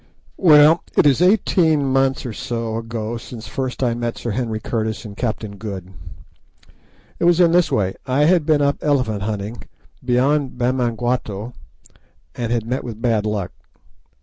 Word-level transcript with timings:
Well, 0.39 0.81
it 0.97 1.05
is 1.05 1.21
eighteen 1.21 1.85
months 1.85 2.25
or 2.25 2.33
so 2.33 2.75
ago 2.77 3.17
since 3.17 3.47
first 3.47 3.83
I 3.83 3.93
met 3.93 4.17
Sir 4.17 4.31
Henry 4.31 4.59
Curtis 4.59 5.05
and 5.05 5.15
Captain 5.15 5.57
Good. 5.57 5.93
It 7.19 7.25
was 7.25 7.39
in 7.39 7.51
this 7.51 7.71
way. 7.71 7.93
I 8.07 8.23
had 8.25 8.43
been 8.43 8.63
up 8.63 8.77
elephant 8.81 9.21
hunting 9.21 9.61
beyond 10.03 10.57
Bamangwato, 10.57 11.53
and 12.33 12.51
had 12.51 12.65
met 12.65 12.83
with 12.83 12.99
bad 12.99 13.27
luck. 13.27 13.51